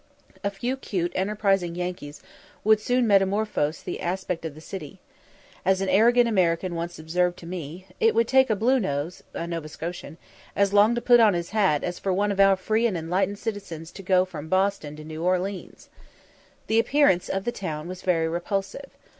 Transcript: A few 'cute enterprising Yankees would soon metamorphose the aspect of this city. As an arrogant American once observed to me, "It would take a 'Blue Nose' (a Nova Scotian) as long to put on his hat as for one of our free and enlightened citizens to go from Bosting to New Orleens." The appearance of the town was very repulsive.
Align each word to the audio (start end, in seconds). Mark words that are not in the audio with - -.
A 0.43 0.49
few 0.49 0.77
'cute 0.77 1.11
enterprising 1.13 1.75
Yankees 1.75 2.23
would 2.63 2.79
soon 2.79 3.05
metamorphose 3.05 3.83
the 3.83 4.01
aspect 4.01 4.43
of 4.45 4.55
this 4.55 4.65
city. 4.65 4.99
As 5.63 5.79
an 5.79 5.89
arrogant 5.89 6.27
American 6.27 6.73
once 6.73 6.97
observed 6.97 7.37
to 7.37 7.45
me, 7.45 7.85
"It 7.99 8.15
would 8.15 8.27
take 8.27 8.49
a 8.49 8.55
'Blue 8.55 8.79
Nose' 8.79 9.21
(a 9.35 9.45
Nova 9.45 9.69
Scotian) 9.69 10.17
as 10.55 10.73
long 10.73 10.95
to 10.95 11.01
put 11.01 11.19
on 11.19 11.35
his 11.35 11.51
hat 11.51 11.83
as 11.83 11.99
for 11.99 12.11
one 12.11 12.31
of 12.31 12.39
our 12.39 12.55
free 12.55 12.87
and 12.87 12.97
enlightened 12.97 13.37
citizens 13.37 13.91
to 13.91 14.01
go 14.01 14.25
from 14.25 14.49
Bosting 14.49 14.95
to 14.95 15.03
New 15.03 15.21
Orleens." 15.23 15.87
The 16.65 16.79
appearance 16.79 17.29
of 17.29 17.43
the 17.43 17.51
town 17.51 17.87
was 17.87 18.01
very 18.01 18.27
repulsive. 18.27 18.89